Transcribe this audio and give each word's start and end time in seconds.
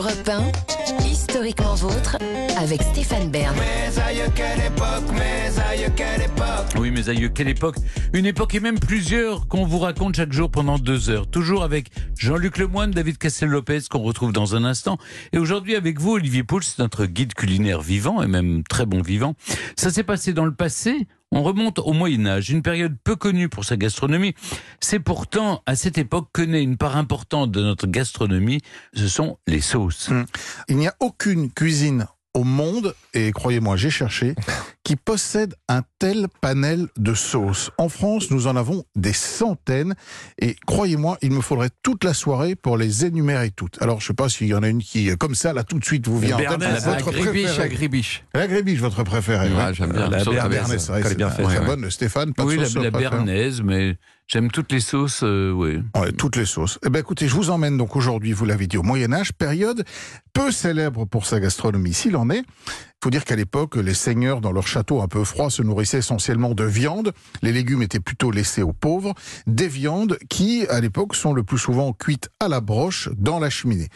Europe 0.00 0.24
1, 0.24 0.79
historiquement 1.04 1.74
vôtre, 1.74 2.16
avec 2.58 2.82
Stéphane 2.82 3.30
Bern. 3.30 3.54
Oui, 6.78 6.90
mes 6.90 7.08
aïeux, 7.08 7.28
quelle 7.28 7.48
époque 7.48 7.76
Une 8.12 8.26
époque 8.26 8.54
et 8.54 8.60
même 8.60 8.78
plusieurs 8.78 9.48
qu'on 9.48 9.64
vous 9.64 9.78
raconte 9.78 10.16
chaque 10.16 10.32
jour 10.32 10.50
pendant 10.50 10.78
deux 10.78 11.10
heures. 11.10 11.26
Toujours 11.26 11.62
avec 11.62 11.90
Jean-Luc 12.16 12.58
Lemoyne, 12.58 12.90
David 12.90 13.18
Castel-Lopez, 13.18 13.82
qu'on 13.90 14.00
retrouve 14.00 14.32
dans 14.32 14.54
un 14.56 14.64
instant. 14.64 14.98
Et 15.32 15.38
aujourd'hui 15.38 15.76
avec 15.76 16.00
vous, 16.00 16.12
Olivier 16.12 16.42
Pouls, 16.42 16.60
notre 16.78 17.06
guide 17.06 17.34
culinaire 17.34 17.80
vivant, 17.80 18.22
et 18.22 18.26
même 18.26 18.62
très 18.64 18.86
bon 18.86 19.02
vivant. 19.02 19.34
Ça 19.76 19.90
s'est 19.90 20.04
passé 20.04 20.32
dans 20.32 20.44
le 20.44 20.54
passé 20.54 21.06
on 21.32 21.44
remonte 21.44 21.78
au 21.78 21.92
Moyen 21.92 22.26
Âge, 22.26 22.50
une 22.50 22.62
période 22.62 22.96
peu 23.04 23.14
connue 23.14 23.48
pour 23.48 23.64
sa 23.64 23.76
gastronomie. 23.76 24.34
C'est 24.80 24.98
pourtant 24.98 25.62
à 25.64 25.76
cette 25.76 25.96
époque 25.96 26.28
que 26.32 26.42
naît 26.42 26.62
une 26.62 26.76
part 26.76 26.96
importante 26.96 27.52
de 27.52 27.62
notre 27.62 27.86
gastronomie, 27.86 28.60
ce 28.94 29.06
sont 29.06 29.38
les 29.46 29.60
sauces. 29.60 30.10
Il 30.68 30.76
n'y 30.80 30.88
a 30.88 30.96
aucune 31.00 31.50
cuisine 31.50 32.06
au 32.34 32.44
monde, 32.44 32.94
et 33.14 33.32
croyez-moi, 33.32 33.76
j'ai 33.76 33.90
cherché, 33.90 34.34
qui 34.82 34.96
possède 34.96 35.54
un 35.68 35.82
tel 35.98 36.26
panel 36.40 36.88
de 36.96 37.14
sauces. 37.14 37.70
En 37.78 37.88
France, 37.88 38.30
nous 38.30 38.46
en 38.46 38.56
avons 38.56 38.84
des 38.96 39.12
centaines, 39.12 39.94
et 40.40 40.56
croyez-moi, 40.66 41.18
il 41.22 41.32
me 41.32 41.40
faudrait 41.42 41.70
toute 41.82 42.02
la 42.04 42.14
soirée 42.14 42.56
pour 42.56 42.76
les 42.78 43.04
énumérer 43.04 43.50
toutes. 43.50 43.80
Alors, 43.82 44.00
je 44.00 44.04
ne 44.04 44.06
sais 44.08 44.14
pas 44.14 44.28
s'il 44.28 44.46
y 44.46 44.54
en 44.54 44.62
a 44.62 44.68
une 44.68 44.82
qui, 44.82 45.14
comme 45.18 45.34
ça, 45.34 45.52
là, 45.52 45.64
tout 45.64 45.78
de 45.78 45.84
suite, 45.84 46.06
vous 46.08 46.18
vient 46.18 46.36
en 46.36 46.56
tête. 46.58 46.82
Votre 46.84 47.10
préférée. 47.12 47.62
agribiche. 47.62 48.24
La 48.34 48.46
grébiche, 48.46 48.80
votre 48.80 49.04
préférée. 49.04 49.50
Ouais, 49.50 49.64
ouais. 49.66 49.74
j'aime 49.74 49.92
bien. 49.92 50.08
La 50.08 50.24
Sauce 50.24 50.36
à 50.38 50.48
béarnaise, 50.48 50.90
C'est 51.04 51.16
bien 51.16 51.28
très 51.28 51.44
Ouais, 51.44 51.66
bonne. 51.66 51.90
Stéphane, 51.90 52.32
pas 52.32 52.44
de 52.44 52.48
Oui, 52.48 52.56
la, 52.56 52.64
sauce 52.64 52.82
la 52.82 52.90
préférée 52.90 53.16
béarnaise, 53.16 53.62
mais 53.62 53.96
j'aime 54.26 54.50
toutes 54.50 54.72
les 54.72 54.80
sauces, 54.80 55.22
euh, 55.22 55.50
oui. 55.52 55.78
Ouais, 55.94 56.12
toutes 56.12 56.36
les 56.36 56.46
sauces. 56.46 56.78
Eh 56.86 56.88
ben, 56.88 57.00
écoutez, 57.00 57.28
je 57.28 57.34
vous 57.34 57.50
emmène 57.50 57.76
donc 57.76 57.96
aujourd'hui, 57.96 58.32
vous 58.32 58.44
l'avez 58.46 58.66
dit, 58.66 58.78
au 58.78 58.82
Moyen-Âge, 58.82 59.32
période 59.34 59.84
peu 60.32 60.50
célèbre 60.50 61.04
pour 61.04 61.26
sa 61.26 61.38
gastronomie, 61.40 61.92
s'il 61.92 62.16
en 62.16 62.30
est. 62.30 62.44
Faut 63.02 63.08
dire 63.08 63.24
qu'à 63.24 63.36
l'époque, 63.36 63.76
les 63.76 63.94
seigneurs, 63.94 64.42
dans 64.42 64.52
leur 64.52 64.66
château 64.66 65.00
un 65.00 65.08
peu 65.08 65.24
froid, 65.24 65.48
se 65.48 65.62
nourrissaient 65.62 65.98
essentiellement 65.98 66.52
de 66.52 66.64
viande. 66.64 67.14
Les 67.40 67.50
légumes 67.50 67.82
étaient 67.82 67.98
plutôt 67.98 68.30
laissés 68.30 68.62
aux 68.62 68.74
pauvres. 68.74 69.14
Des 69.46 69.68
viandes 69.68 70.18
qui, 70.28 70.66
à 70.68 70.80
l'époque, 70.82 71.16
sont 71.16 71.32
le 71.32 71.42
plus 71.42 71.56
souvent 71.56 71.94
cuites 71.94 72.28
à 72.40 72.48
la 72.48 72.60
broche 72.60 73.08
dans 73.16 73.38
la 73.38 73.48
cheminée. 73.48 73.88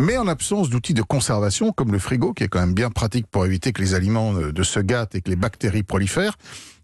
Mais 0.00 0.16
en 0.16 0.26
absence 0.26 0.70
d'outils 0.70 0.92
de 0.92 1.02
conservation, 1.02 1.70
comme 1.70 1.92
le 1.92 2.00
frigo, 2.00 2.32
qui 2.32 2.42
est 2.42 2.48
quand 2.48 2.58
même 2.58 2.74
bien 2.74 2.90
pratique 2.90 3.28
pour 3.28 3.46
éviter 3.46 3.72
que 3.72 3.80
les 3.80 3.94
aliments 3.94 4.32
ne 4.32 4.62
se 4.64 4.80
gâtent 4.80 5.14
et 5.14 5.20
que 5.20 5.30
les 5.30 5.36
bactéries 5.36 5.84
prolifèrent, 5.84 6.36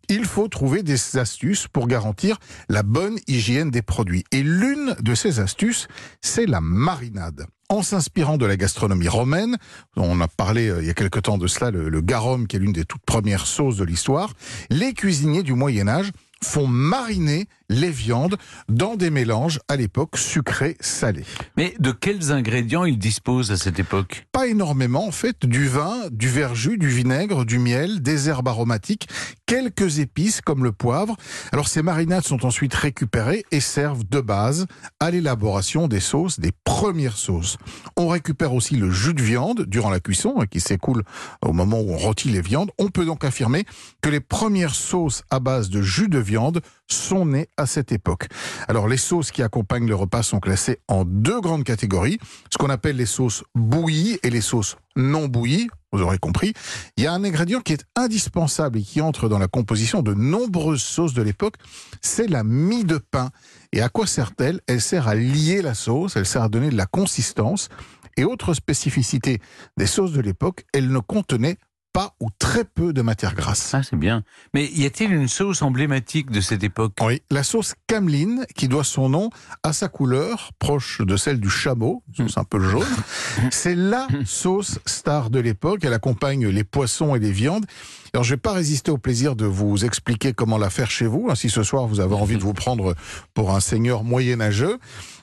il 0.09 0.25
faut 0.25 0.49
trouver 0.49 0.83
des 0.83 1.17
astuces 1.17 1.67
pour 1.69 1.87
garantir 1.87 2.39
la 2.69 2.83
bonne 2.83 3.19
hygiène 3.27 3.71
des 3.71 3.83
produits. 3.83 4.25
Et 4.33 4.43
l'une 4.43 4.97
de 5.01 5.15
ces 5.15 5.41
astuces, 5.41 5.89
c'est 6.21 6.47
la 6.47 6.61
marinade. 6.61 7.47
En 7.71 7.83
s'inspirant 7.83 8.37
de 8.37 8.47
la 8.47 8.57
gastronomie 8.57 9.09
romaine, 9.09 9.57
on 9.97 10.21
a 10.21 10.29
parlé 10.29 10.69
euh, 10.69 10.83
il 10.83 10.87
y 10.87 10.91
a 10.91 10.95
quelque 10.95 11.19
temps 11.19 11.39
de 11.39 11.47
cela, 11.47 11.71
le, 11.71 11.89
le 11.89 12.01
garum, 12.03 12.47
qui 12.47 12.57
est 12.57 12.59
l'une 12.59 12.73
des 12.73 12.85
toutes 12.85 13.05
premières 13.05 13.47
sauces 13.47 13.79
de 13.79 13.85
l'histoire, 13.85 14.35
les 14.71 14.93
cuisiniers 14.93 15.43
du 15.43 15.55
Moyen 15.55 15.89
Âge 15.89 16.13
font 16.43 16.67
mariner 16.67 17.49
les 17.69 17.91
viandes 17.91 18.37
dans 18.69 18.97
des 18.97 19.11
mélanges 19.11 19.61
à 19.69 19.77
l'époque 19.77 20.17
sucrés-salés. 20.17 21.25
Mais 21.57 21.75
de 21.79 21.93
quels 21.93 22.33
ingrédients 22.33 22.85
ils 22.85 22.99
disposent 22.99 23.51
à 23.51 23.57
cette 23.57 23.79
époque? 23.79 24.27
Pas 24.33 24.47
énormément 24.47 25.07
en 25.07 25.13
fait, 25.13 25.47
du 25.47 25.67
vin, 25.67 25.95
du 26.11 26.29
verjus, 26.29 26.79
du 26.79 26.89
vinaigre, 26.89 27.45
du 27.45 27.59
miel, 27.59 28.03
des 28.03 28.29
herbes 28.29 28.49
aromatiques, 28.49 29.09
quelques 29.47 29.99
épices 29.99 30.41
comme 30.41 30.65
le 30.65 30.73
poivre. 30.73 31.17
Alors 31.53 31.69
ces 31.69 31.83
marinades 31.83 32.25
sont 32.25 32.45
ensuite 32.45 32.75
récupérées 32.75 33.45
et 33.51 33.61
servent 33.61 34.05
de 34.05 34.21
base 34.21 34.67
à 35.01 35.11
l'élaboration 35.11 35.89
des 35.89 36.01
sauces, 36.01 36.41
des 36.41 36.53
premières 36.65 37.17
sauces. 37.17 37.57
On 37.97 38.09
récupère 38.09 38.55
aussi 38.55 38.77
le 38.77 38.91
jus 38.91 39.15
de 39.15 39.23
viande 39.23 39.65
durant 39.67 39.91
la 39.91 40.01
cuisson 40.01 40.35
hein, 40.39 40.47
qui 40.47 40.61
s'écoule 40.61 41.05
au 41.43 41.53
moment 41.53 41.81
où 41.81 41.93
on 41.93 41.97
rôtit 41.97 42.29
les 42.29 42.41
viandes. 42.41 42.71
On 42.79 42.89
peut 42.89 43.05
donc 43.05 43.25
affirmer 43.25 43.65
que 44.01 44.09
les 44.09 44.21
premières 44.21 44.75
sauces 44.75 45.23
à 45.31 45.41
base 45.41 45.71
de 45.71 45.83
jus 45.83 46.09
de 46.09 46.19
viande 46.19 46.61
sont 46.87 47.27
nées 47.27 47.49
à 47.57 47.67
cette 47.67 47.93
époque. 47.93 48.29
Alors 48.69 48.89
les 48.89 48.97
sauces 48.97 49.31
qui 49.31 49.43
accompagnent 49.43 49.89
le 49.89 49.95
repas 49.95 50.23
sont 50.23 50.41
classées 50.41 50.81
en 50.89 51.05
deux 51.05 51.41
grandes 51.41 51.65
catégories, 51.65 52.19
ce 52.51 52.59
qu'on 52.59 52.71
appelle 52.71 52.97
les 52.97 53.07
sauces 53.07 53.45
bouillies 53.55 54.19
et 54.23 54.31
les 54.31 54.41
sauces 54.41 54.77
non 54.97 55.27
bouillies. 55.27 55.69
Vous 55.93 56.03
aurez 56.03 56.19
compris. 56.19 56.55
Il 56.97 57.05
y 57.05 57.07
a 57.07 57.13
un 57.13 57.23
ingrédient 57.23 57.61
qui 57.61 57.73
est 57.73 57.85
indispensable 57.95 58.79
et 58.79 58.83
qui 58.83 59.01
entre 59.01 59.29
dans 59.29 59.39
la 59.39 59.47
composition 59.47 60.03
de 60.03 60.13
nombreuses 60.13 60.83
sauces 60.83 61.15
de 61.15 61.23
l'époque, 61.23 61.55
c'est 62.01 62.27
la 62.27 62.43
mie 62.43 62.85
de 62.85 62.99
pain. 62.99 63.31
Et 63.73 63.81
à 63.81 63.89
quoi 63.89 64.07
sert-elle? 64.07 64.61
Elle 64.67 64.81
sert 64.81 65.07
à 65.07 65.15
lier 65.15 65.63
la 65.63 65.75
sauce, 65.75 66.17
elle 66.17 66.27
sert 66.27 66.43
à 66.43 66.49
donner 66.49 66.71
de 66.71 66.77
la 66.77 66.87
consistance. 66.87 67.69
Et 68.17 68.25
autre 68.25 68.55
spécificité 68.55 69.41
des 69.77 69.87
sauces 69.87 70.13
de 70.13 70.21
l'époque, 70.21 70.65
elles 70.73 70.91
ne 70.91 70.99
contenaient 70.99 71.59
pas 71.95 72.13
ou 72.21 72.29
très 72.39 72.65
peu 72.65 72.93
de 72.93 73.03
matière 73.03 73.35
grasse. 73.35 73.73
Ah, 73.73 73.83
c'est 73.83 73.97
bien. 73.97 74.25
Mais 74.53 74.67
y 74.67 74.85
a-t-il 74.85 75.13
une 75.13 75.29
sauce 75.29 75.63
emblématique 75.63 76.31
de 76.33 76.41
cette 76.41 76.65
époque? 76.65 76.93
Oui, 77.01 77.23
la 77.31 77.45
sauce 77.45 77.75
cameline, 77.87 78.45
qui 78.57 78.67
doit 78.67 78.83
son 78.83 79.09
nom 79.09 79.31
à 79.63 79.73
sa 79.73 79.89
couleur, 79.89 80.51
proche 80.59 81.01
de 81.01 81.17
celle 81.17 81.39
du 81.39 81.49
chameau, 81.49 82.03
sauce 82.17 82.37
un 82.37 82.43
peu 82.43 82.59
jaune. 82.59 82.85
C'est 83.53 83.77
la 83.77 84.09
sauce 84.27 84.81
star 84.85 85.31
de 85.31 85.39
l'époque. 85.39 85.85
Elle 85.85 85.95
accompagne 85.95 86.49
les 86.49 86.65
poissons 86.65 87.15
et 87.15 87.21
les 87.21 87.31
viandes. 87.31 87.65
Alors, 88.13 88.25
je 88.25 88.35
vais 88.35 88.41
pas 88.41 88.53
résister 88.53 88.91
au 88.91 88.99
plaisir 88.99 89.37
de 89.37 89.47
vous 89.47 89.85
expliquer 89.85 90.33
comment 90.33 90.59
la 90.59 90.71
faire 90.71 90.91
chez 90.91 91.07
vous, 91.07 91.29
hein, 91.31 91.37
si 91.37 91.49
ce 91.49 91.63
soir 91.63 91.87
vous 91.87 92.01
avez 92.01 92.15
envie 92.15 92.37
de 92.37 92.43
vous 92.43 92.55
prendre 92.55 92.95
pour 93.35 93.55
un 93.55 93.61
seigneur 93.61 94.03
moyenâgeux. 94.03 94.79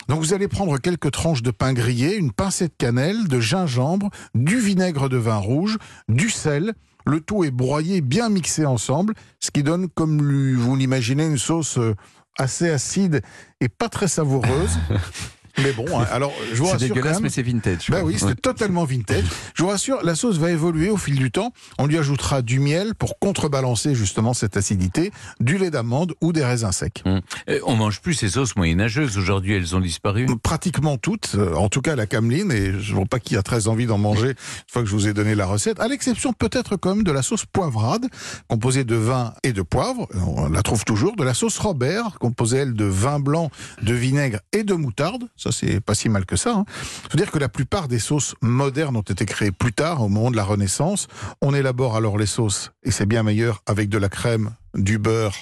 Donc, 0.08 0.20
vous 0.20 0.34
allez 0.34 0.48
prendre 0.48 0.78
quelques 0.78 1.12
tranches 1.12 1.44
de 1.44 1.52
pain 1.52 1.74
grillé, 1.74 2.16
une 2.16 2.32
pincée 2.32 2.68
de 2.68 2.74
cannelle, 2.78 3.28
de 3.28 3.40
gingembre, 3.40 4.10
du 4.36 4.60
vinaigre 4.60 5.10
de 5.10 5.18
vin 5.18 5.38
rouge, 5.38 5.78
du 6.10 6.30
sel. 6.30 6.74
Le 7.06 7.20
tout 7.20 7.44
est 7.44 7.52
broyé, 7.52 8.02
bien 8.02 8.30
mixé 8.30 8.66
ensemble, 8.66 9.14
ce 9.40 9.52
qui 9.52 9.64
donne, 9.64 9.90
comme 9.90 10.22
vous 10.56 10.76
l'imaginez, 10.76 11.26
une 11.26 11.38
sauce 11.38 11.78
euh, 11.78 11.96
assez 12.38 12.70
acide 12.70 13.22
et 13.60 13.70
pas 13.70 13.90
très 13.90 14.08
savoureuse. 14.08 14.78
Mais 15.58 15.72
bon, 15.74 15.86
hein, 16.00 16.06
alors 16.12 16.34
je 16.52 16.58
vous 16.58 16.66
C'est 16.66 16.72
rassure 16.74 16.88
quand 16.90 16.94
dégueulasse, 16.96 17.14
même, 17.16 17.24
mais 17.24 17.30
c'est 17.30 17.42
vintage. 17.44 17.90
ben 17.90 18.00
quoi. 18.00 18.04
oui, 18.08 18.16
c'est 18.18 18.26
Ouais. 18.26 18.36
totalement 18.36 18.86
vintage. 18.86 19.24
Je 19.56 19.64
vous 19.64 19.70
rassure, 19.70 20.00
la 20.04 20.16
sauce 20.16 20.38
va 20.38 20.52
évoluer 20.52 20.90
au 20.90 20.98
fil 20.98 21.16
du 21.16 21.32
temps. 21.32 21.52
On 21.78 21.86
lui 21.88 21.98
ajoutera 21.98 22.42
du 22.42 22.60
miel 22.60 22.96
pour 22.96 23.20
contrebalancer 23.20 23.96
justement 23.96 24.34
cette 24.34 24.58
acidité, 24.58 25.12
du 25.40 25.58
lait 25.58 25.72
d'amande 25.72 26.14
ou 26.22 26.34
des 26.34 26.44
raisins 26.46 26.72
secs. 26.72 27.02
Hum. 27.06 27.22
Euh, 27.50 27.60
On 27.66 27.76
mange 27.76 28.02
plus 28.02 28.14
ces 28.14 28.30
sauces 28.30 28.56
moyenâgeuses. 28.56 29.18
Aujourd'hui, 29.18 29.54
elles 29.56 29.76
ont 29.76 29.80
disparu. 29.80 30.26
Pratiquement 30.44 30.98
toutes, 30.98 31.32
euh, 31.36 31.54
en 31.56 31.70
tout 31.70 31.82
cas 31.82 31.96
la 31.96 32.06
cameline, 32.08 32.52
et 32.52 32.80
je 32.80 32.92
ne 32.92 32.96
vois 32.98 33.06
pas 33.06 33.20
qui 33.20 33.36
a 33.38 33.44
très 33.44 33.68
envie 33.68 33.86
d'en 33.86 33.98
manger 33.98 34.30
une 34.30 34.36
fois 34.68 34.82
que 34.84 34.88
je 34.88 34.94
vous 34.94 35.08
ai 35.08 35.14
donné 35.14 35.36
la 35.36 35.46
recette, 35.46 35.80
à 35.80 35.88
l'exception 35.88 36.34
peut-être 36.34 36.76
quand 36.78 36.96
même 36.96 37.04
de 37.04 37.12
la 37.12 37.22
sauce 37.22 37.46
poivrade, 37.46 38.06
composée 38.48 38.84
de 38.84 38.96
vin 38.96 39.34
et 39.44 39.54
de 39.54 39.62
poivre, 39.62 40.08
on 40.16 40.50
la 40.50 40.62
trouve 40.62 40.84
toujours, 40.86 41.16
de 41.16 41.24
la 41.24 41.34
sauce 41.34 41.58
Robert, 41.60 42.18
composée 42.20 42.58
elle 42.58 42.74
de 42.74 42.86
vin 42.86 43.20
blanc, 43.20 43.50
de 43.82 43.94
vinaigre 43.94 44.40
et 44.54 44.64
de 44.64 44.74
moutarde, 44.74 45.24
ça 45.42 45.52
c'est 45.52 45.80
pas 45.80 45.96
si 45.96 46.10
mal 46.10 46.26
que 46.26 46.36
ça. 46.36 46.54
Hein. 46.54 46.66
faut 47.10 47.18
dire 47.18 47.32
que 47.32 47.40
la 47.40 47.50
plupart 47.50 47.88
des 47.88 48.00
sauces 48.00 48.36
modernes 48.42 48.96
ont 48.96 49.02
été 49.02 49.26
créées 49.26 49.52
plus 49.52 49.74
tard, 49.74 50.02
au 50.02 50.10
moment 50.10 50.32
de 50.32 50.36
la 50.36 50.44
Renaissance. 50.44 51.08
On 51.42 51.54
élabore 51.54 51.96
alors 51.96 52.18
les 52.18 52.26
sauces, 52.26 52.72
et 52.84 52.92
c'est 52.92 53.06
bien 53.06 53.24
meilleur, 53.24 53.62
avec 53.66 53.90
de 53.90 53.98
la 53.98 54.10
crème, 54.10 54.52
du 54.76 54.98
beurre, 54.98 55.36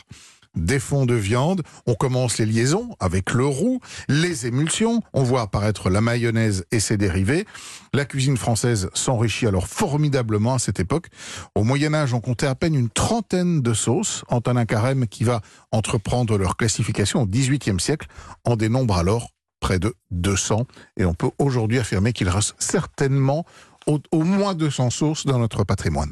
des 0.55 0.79
fonds 0.79 1.05
de 1.05 1.13
viande, 1.13 1.61
on 1.85 1.93
commence 1.93 2.37
les 2.37 2.45
liaisons 2.45 2.95
avec 2.99 3.33
le 3.33 3.45
roux, 3.45 3.79
les 4.07 4.47
émulsions, 4.47 5.01
on 5.13 5.23
voit 5.23 5.41
apparaître 5.41 5.89
la 5.89 6.01
mayonnaise 6.01 6.66
et 6.71 6.79
ses 6.79 6.97
dérivés. 6.97 7.45
La 7.93 8.05
cuisine 8.05 8.37
française 8.37 8.89
s'enrichit 8.93 9.47
alors 9.47 9.67
formidablement 9.67 10.55
à 10.55 10.59
cette 10.59 10.79
époque. 10.79 11.07
Au 11.55 11.63
Moyen 11.63 11.93
Âge, 11.93 12.13
on 12.13 12.19
comptait 12.19 12.47
à 12.47 12.55
peine 12.55 12.75
une 12.75 12.89
trentaine 12.89 13.61
de 13.61 13.73
sauces. 13.73 14.23
Antonin 14.27 14.66
Carême 14.66 15.07
qui 15.07 15.23
va 15.23 15.41
entreprendre 15.71 16.37
leur 16.37 16.57
classification 16.57 17.21
au 17.21 17.27
XVIIIe 17.27 17.79
siècle 17.79 18.07
en 18.43 18.55
dénombre 18.55 18.97
alors 18.97 19.29
près 19.59 19.80
de 19.80 19.94
200. 20.12 20.66
Et 20.97 21.06
on 21.06 21.14
peut 21.14 21.31
aujourd'hui 21.38 21.80
affirmer 21.80 22.14
qu'il 22.14 22.30
reste 22.30 22.56
certainement 22.59 23.46
au, 23.88 24.00
au 24.11 24.23
moins 24.23 24.53
200 24.53 24.90
sauces 24.90 25.26
dans 25.26 25.40
notre 25.40 25.64
patrimoine. 25.64 26.11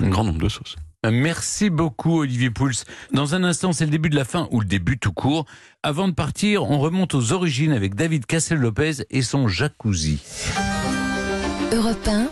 Un 0.00 0.08
grand 0.08 0.24
nombre 0.24 0.40
de 0.40 0.48
sauces. 0.48 0.76
Merci 1.08 1.70
beaucoup, 1.70 2.20
Olivier 2.20 2.50
Pouls. 2.50 2.72
Dans 3.12 3.34
un 3.34 3.44
instant, 3.44 3.72
c'est 3.72 3.84
le 3.84 3.90
début 3.90 4.10
de 4.10 4.16
la 4.16 4.24
fin, 4.24 4.48
ou 4.50 4.60
le 4.60 4.66
début 4.66 4.98
tout 4.98 5.12
court. 5.12 5.46
Avant 5.84 6.08
de 6.08 6.12
partir, 6.12 6.64
on 6.64 6.80
remonte 6.80 7.14
aux 7.14 7.32
origines 7.32 7.72
avec 7.72 7.94
David 7.94 8.26
Cassel-Lopez 8.26 9.04
et 9.10 9.22
son 9.22 9.46
jacuzzi. 9.46 10.20
Europe 11.72 12.08
1, 12.08 12.28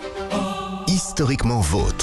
Historiquement 0.88 1.60
vôtre. 1.60 1.94